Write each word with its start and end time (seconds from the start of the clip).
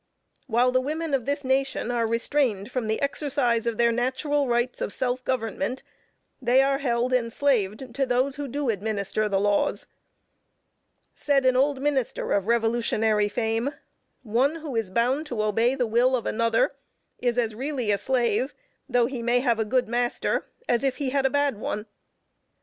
While 0.47 0.71
the 0.71 0.81
women 0.81 1.13
of 1.13 1.27
this 1.27 1.43
nation 1.43 1.91
are 1.91 2.07
restrained 2.07 2.71
from 2.71 2.87
the 2.87 2.99
exercise 3.03 3.67
of 3.67 3.77
their 3.77 3.91
natural 3.91 4.47
rights 4.47 4.81
of 4.81 4.91
self 4.91 5.23
government, 5.23 5.83
they 6.41 6.63
are 6.63 6.79
held 6.79 7.13
enslaved 7.13 7.93
to 7.93 8.07
those 8.07 8.35
who 8.35 8.47
do 8.47 8.69
administer 8.71 9.29
the 9.29 9.39
laws. 9.39 9.85
Said 11.13 11.45
an 11.45 11.55
old 11.55 11.83
minister 11.83 12.31
of 12.33 12.47
revolutionary 12.47 13.29
fame, 13.29 13.75
"One 14.23 14.55
who 14.55 14.75
is 14.75 14.89
bound 14.89 15.27
to 15.27 15.43
obey 15.43 15.75
the 15.75 15.85
will 15.85 16.15
of 16.15 16.25
another 16.25 16.71
is 17.19 17.37
as 17.37 17.53
really 17.53 17.91
a 17.91 17.99
slave, 17.99 18.55
though 18.89 19.05
he 19.05 19.21
may 19.21 19.41
have 19.41 19.59
a 19.59 19.65
good 19.65 19.87
master, 19.87 20.47
as 20.67 20.83
if 20.83 20.95
he 20.95 21.11
had 21.11 21.27
a 21.27 21.29
bad 21.29 21.59
one." 21.59 21.85